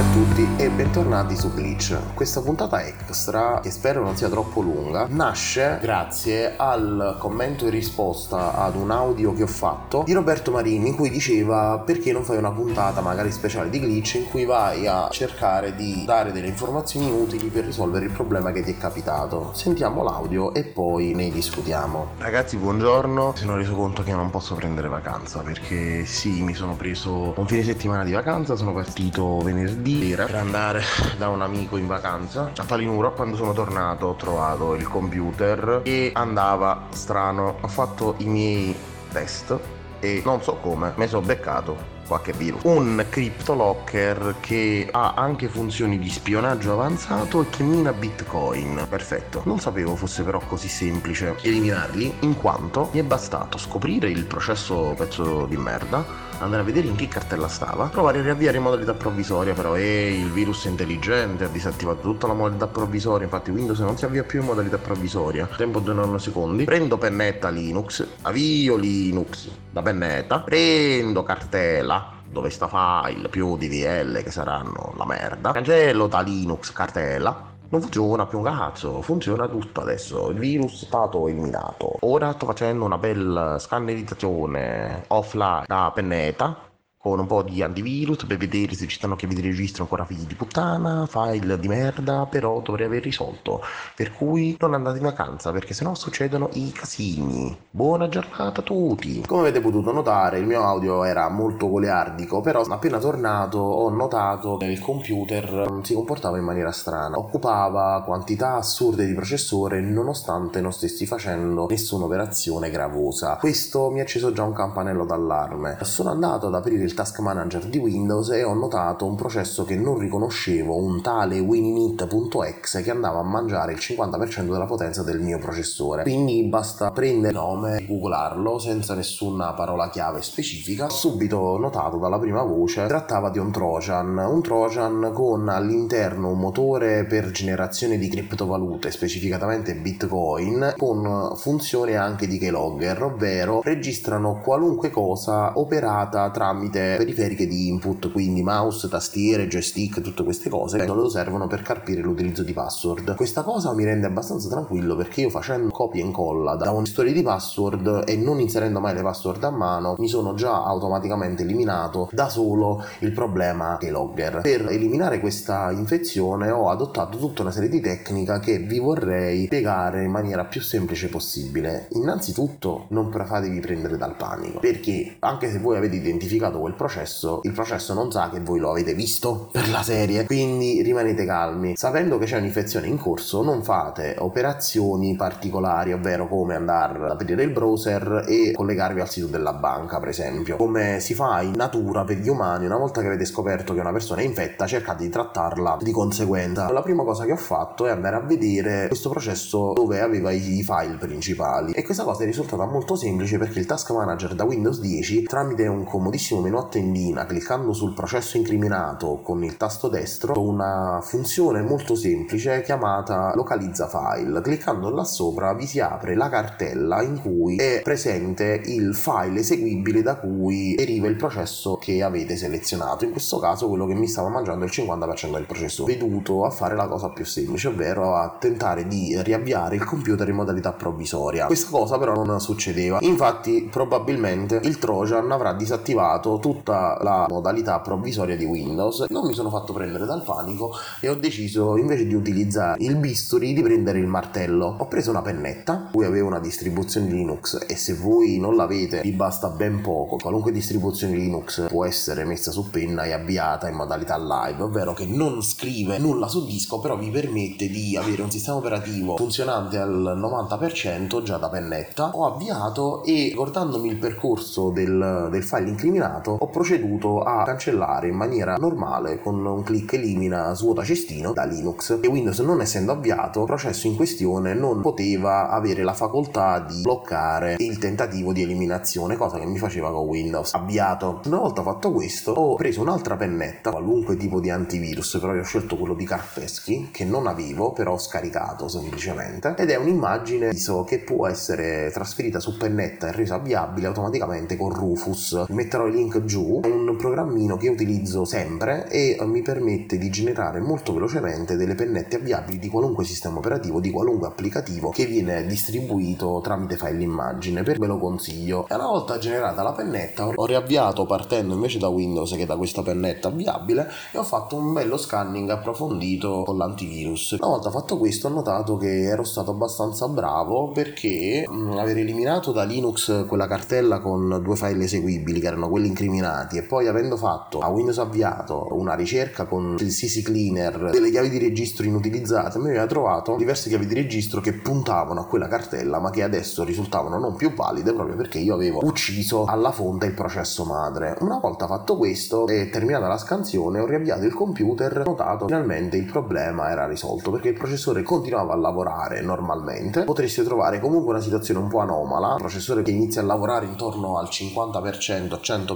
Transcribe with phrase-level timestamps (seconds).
[0.00, 2.14] A tutti e bentornati su Glitch.
[2.14, 8.54] Questa puntata extra, che spero non sia troppo lunga, nasce grazie al commento in risposta
[8.54, 12.38] ad un audio che ho fatto di Roberto Marini in cui diceva perché non fai
[12.38, 17.10] una puntata magari speciale di Glitch in cui vai a cercare di dare delle informazioni
[17.10, 19.50] utili per risolvere il problema che ti è capitato.
[19.52, 22.12] Sentiamo l'audio e poi ne discutiamo.
[22.16, 23.32] Ragazzi, buongiorno.
[23.32, 27.46] Mi sono reso conto che non posso prendere vacanza perché sì, mi sono preso un
[27.46, 30.82] fine settimana di vacanza, sono partito venerdì sera per andare
[31.18, 33.12] da un amico in vacanza a Palinuro.
[33.12, 37.58] Quando sono tornato ho trovato il computer e andava strano.
[37.60, 38.74] Ho fatto i miei
[39.10, 39.58] test
[40.00, 42.62] e non so come mi sono beccato qualche virus.
[42.64, 48.84] Un CryptoLocker che ha anche funzioni di spionaggio avanzato e che mina Bitcoin.
[48.88, 49.42] Perfetto.
[49.44, 54.92] Non sapevo fosse però così semplice eliminarli, in quanto mi è bastato scoprire il processo
[54.96, 58.94] pezzo di merda andare a vedere in che cartella stava, provare a riavviare in modalità
[58.94, 63.78] provvisoria, però e il virus è intelligente, ha disattivato tutta la modalità provvisoria, infatti Windows
[63.80, 69.50] non si avvia più in modalità provvisoria, tempo 2 nanosecondi, prendo pennetta Linux, avvio Linux
[69.70, 76.20] da pennetta, prendo cartella, dove sta file più DVL che saranno la merda, cancello da
[76.20, 81.96] Linux cartella, non funziona più un cazzo, funziona tutto adesso, il virus è stato eliminato.
[82.00, 86.69] Ora sto facendo una bella scannerizzazione offline da pennetta
[87.02, 90.26] con un po' di antivirus per vedere se ci stanno chiavi di registro ancora figli
[90.26, 93.62] di puttana, file di merda, però dovrei aver risolto.
[93.96, 97.56] Per cui non andate in vacanza perché sennò succedono i casini.
[97.70, 99.22] Buona giornata a tutti!
[99.26, 104.58] Come avete potuto notare il mio audio era molto goliardico, però appena tornato ho notato
[104.58, 107.18] che il computer si comportava in maniera strana.
[107.18, 113.36] Occupava quantità assurde di processore nonostante non stessi facendo nessuna operazione gravosa.
[113.36, 115.78] Questo mi ha acceso già un campanello d'allarme.
[115.80, 119.64] Sono andato ad aprire il il task manager di Windows e ho notato un processo
[119.64, 125.20] che non riconoscevo, un tale wininit.exe che andava a mangiare il 50% della potenza del
[125.20, 126.02] mio processore.
[126.02, 130.88] Quindi basta prendere il nome e googlarlo senza nessuna parola chiave specifica.
[130.88, 137.04] Subito notato dalla prima voce trattava di un Trojan, un Trojan con all'interno un motore
[137.04, 145.52] per generazione di criptovalute, specificatamente Bitcoin, con funzione anche di keylogger, ovvero registrano qualunque cosa
[145.54, 151.46] operata tramite tramite periferiche di input, quindi mouse, tastiere, joystick, tutte queste cose, vengono servono
[151.46, 153.14] per carpire l'utilizzo di password.
[153.16, 157.12] Questa cosa mi rende abbastanza tranquillo perché io facendo copia e incolla da un storia
[157.12, 162.08] di password e non inserendo mai le password a mano, mi sono già automaticamente eliminato
[162.12, 164.40] da solo il problema keylogger.
[164.40, 170.04] Per eliminare questa infezione ho adottato tutta una serie di tecniche che vi vorrei spiegare
[170.04, 171.88] in maniera più semplice possibile.
[171.92, 177.52] Innanzitutto non fatevi prendere dal panico, perché anche se voi avete identificato quel processo, il
[177.52, 181.76] processo non sa che voi lo avete visto per la serie, quindi rimanete calmi.
[181.76, 187.42] Sapendo che c'è un'infezione in corso, non fate operazioni particolari, ovvero come andare ad aprire
[187.42, 190.56] il browser e collegarvi al sito della banca, per esempio.
[190.56, 193.92] Come si fa in natura per gli umani, una volta che avete scoperto che una
[193.92, 196.70] persona è infetta, cercate di trattarla di conseguenza.
[196.70, 200.62] La prima cosa che ho fatto è andare a vedere questo processo dove aveva i
[200.62, 204.80] file principali e questa cosa è risultata molto semplice perché il task manager da Windows
[204.80, 210.40] 10 tramite un comodissimo menu a tendina cliccando sul processo incriminato con il tasto destro
[210.40, 214.40] una funzione molto semplice chiamata localizza file.
[214.40, 220.02] Cliccando là sopra vi si apre la cartella in cui è presente il file eseguibile
[220.02, 223.04] da cui deriva il processo che avete selezionato.
[223.04, 225.84] In questo caso quello che mi stava mangiando è il 50% del processo.
[225.84, 230.34] Veduto a fare la cosa più semplice, ovvero a tentare di riavviare il computer in
[230.34, 231.46] modalità provvisoria.
[231.46, 232.98] Questa cosa però non succedeva.
[233.00, 239.06] Infatti probabilmente il Trojan avrà disattivato tutta la modalità provvisoria di Windows.
[239.08, 243.52] Non mi sono fatto prendere dal panico e ho deciso invece di utilizzare il bisturi
[243.52, 244.74] di prendere il martello.
[244.78, 249.12] Ho preso una pennetta, cui avevo una distribuzione Linux e se voi non l'avete vi
[249.12, 250.16] basta ben poco.
[250.16, 255.06] Qualunque distribuzione Linux può essere messa su penna e avviata in modalità live, ovvero che
[255.06, 260.18] non scrive nulla sul disco, però vi permette di avere un sistema operativo funzionante al
[260.18, 262.10] 90% già da pennetta.
[262.12, 268.14] Ho avviato e ricordandomi il percorso del, del file incriminato ho proceduto a cancellare in
[268.14, 271.98] maniera normale con un clic elimina svuota cestino da Linux.
[272.00, 276.80] E Windows non essendo avviato il processo in questione non poteva avere la facoltà di
[276.80, 280.54] bloccare il tentativo di eliminazione cosa che mi faceva con Windows.
[280.54, 281.20] Avviato.
[281.26, 285.44] Una volta fatto questo ho preso un'altra pennetta qualunque tipo di antivirus però io ho
[285.44, 289.54] scelto quello di Kaspersky che non avevo però ho scaricato semplicemente.
[289.58, 290.52] Ed è un'immagine
[290.86, 295.44] che può essere trasferita su pennetta e resa avviabile automaticamente con Rufus.
[295.48, 300.60] Metterò il link Giù, è un programmino che utilizzo sempre e mi permette di generare
[300.60, 306.40] molto velocemente delle pennette avviabili di qualunque sistema operativo, di qualunque applicativo che viene distribuito
[306.42, 307.62] tramite file immagine.
[307.62, 308.66] Per me lo consiglio.
[308.68, 312.82] E una volta generata la pennetta, ho riavviato partendo invece da Windows che da questa
[312.82, 317.32] pennetta avviabile e ho fatto un bello scanning approfondito con l'antivirus.
[317.40, 322.52] Una volta fatto questo ho notato che ero stato abbastanza bravo perché mh, aver eliminato
[322.52, 326.08] da Linux quella cartella con due file eseguibili che erano quelli incriminati
[326.52, 331.28] e poi avendo fatto a Windows avviato una ricerca con il CC Cleaner delle chiavi
[331.28, 336.00] di registro inutilizzate mi aveva trovato diverse chiavi di registro che puntavano a quella cartella
[336.00, 340.14] ma che adesso risultavano non più valide proprio perché io avevo ucciso alla fonte il
[340.14, 341.16] processo madre.
[341.20, 346.06] Una volta fatto questo e terminata la scansione ho riavviato il computer notato finalmente il
[346.06, 350.04] problema era risolto perché il processore continuava a lavorare normalmente.
[350.04, 352.32] Potreste trovare comunque una situazione un po' anomala.
[352.32, 355.74] Un processore che inizia a lavorare intorno al 50% 100%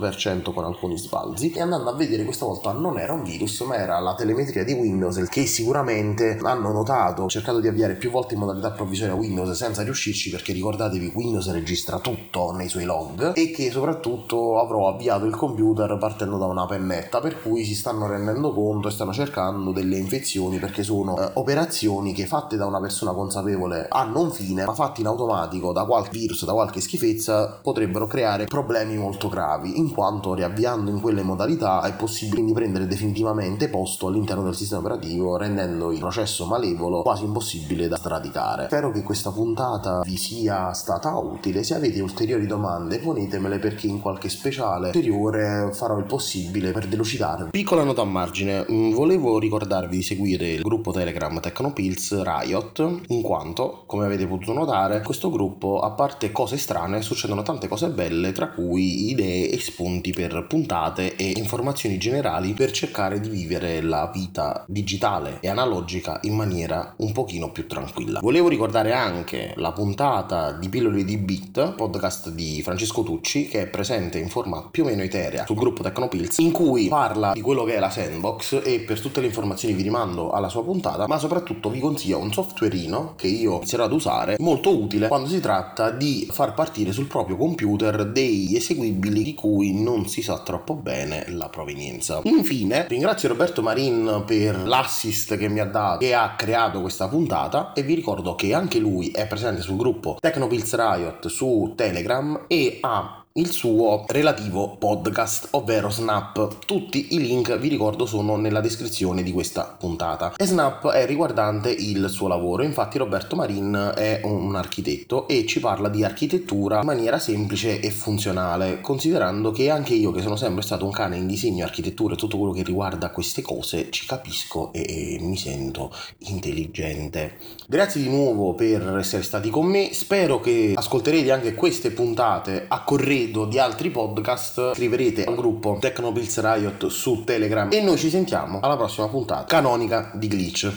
[0.53, 3.99] con alcuni sbalzi e andando a vedere questa volta non era un virus ma era
[3.99, 8.41] la telemetria di Windows che sicuramente hanno notato ho cercato di avviare più volte in
[8.41, 13.71] modalità provvisoria Windows senza riuscirci perché ricordatevi Windows registra tutto nei suoi log e che
[13.71, 18.89] soprattutto avrò avviato il computer partendo da una pennetta per cui si stanno rendendo conto
[18.89, 23.87] e stanno cercando delle infezioni perché sono eh, operazioni che fatte da una persona consapevole
[23.91, 28.47] hanno un fine ma fatte in automatico da qualche virus da qualche schifezza potrebbero creare
[28.47, 34.45] problemi molto gravi in quanto riavviando in quelle modalità è possibile prendere definitivamente posto all'interno
[34.45, 38.67] del sistema operativo rendendo il processo malevolo quasi impossibile da sradicare.
[38.67, 41.63] Spero che questa puntata vi sia stata utile.
[41.63, 47.51] Se avete ulteriori domande ponetemele perché in qualche speciale ulteriore farò il possibile per delucidarvi.
[47.51, 48.65] Piccola nota a margine.
[48.71, 54.53] Mm, volevo ricordarvi di seguire il gruppo telegram Tecnopills Riot in quanto come avete potuto
[54.53, 59.59] notare questo gruppo a parte cose strane succedono tante cose belle tra cui idee e
[59.59, 66.19] spunti per puntate e informazioni generali per cercare di vivere la vita digitale e analogica
[66.23, 68.21] in maniera un pochino più tranquilla.
[68.21, 73.67] Volevo ricordare anche la puntata di Pillole di Beat podcast di Francesco Tucci che è
[73.67, 77.65] presente in forma più o meno eterea sul gruppo Tecnopills in cui parla di quello
[77.65, 81.19] che è la sandbox e per tutte le informazioni vi rimando alla sua puntata ma
[81.19, 85.91] soprattutto vi consiglio un softwareino che io inizierò ad usare molto utile quando si tratta
[85.91, 91.25] di far partire sul proprio computer dei eseguibili di cui non si sa troppo bene
[91.29, 92.21] la provenienza.
[92.25, 97.73] Infine ringrazio Roberto Marin per l'assist che mi ha dato e ha creato questa puntata
[97.73, 102.79] e vi ricordo che anche lui è presente sul gruppo Tecnopills Riot su Telegram e
[102.81, 106.59] ha il suo relativo podcast, ovvero Snap.
[106.67, 110.35] Tutti i link, vi ricordo, sono nella descrizione di questa puntata.
[110.37, 115.59] E Snap è riguardante il suo lavoro, infatti Roberto Marin è un architetto e ci
[115.59, 120.63] parla di architettura in maniera semplice e funzionale, considerando che anche io, che sono sempre
[120.63, 124.73] stato un cane in disegno, architettura e tutto quello che riguarda queste cose, ci capisco
[124.73, 127.39] e mi sento intelligente.
[127.67, 132.85] Grazie di nuovo per essere stati con me, spero che ascolterete anche queste puntate a
[133.25, 138.61] corredo di altri podcast scriverete al gruppo Tecnopills Riot su Telegram e noi ci sentiamo
[138.61, 140.75] alla prossima puntata canonica di Glitch.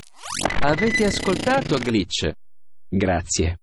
[0.62, 2.32] Avete ascoltato Glitch?
[2.88, 3.60] Grazie.